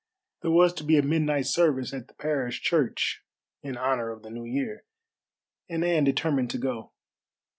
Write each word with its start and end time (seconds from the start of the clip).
There 0.41 0.49
was 0.49 0.73
to 0.73 0.83
be 0.83 0.97
a 0.97 1.03
midnight 1.03 1.45
service 1.45 1.93
at 1.93 2.07
the 2.07 2.15
parish 2.15 2.61
church 2.63 3.23
in 3.61 3.77
honor 3.77 4.09
of 4.09 4.23
the 4.23 4.31
New 4.31 4.45
Year, 4.45 4.83
and 5.69 5.85
Anne 5.85 6.05
determined 6.05 6.49
to 6.49 6.57
go. 6.57 6.93